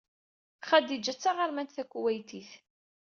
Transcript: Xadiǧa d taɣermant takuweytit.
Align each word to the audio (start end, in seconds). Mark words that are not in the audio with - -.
Xadiǧa 0.69 1.13
d 1.15 1.17
taɣermant 1.19 1.75
takuweytit. 1.75 2.51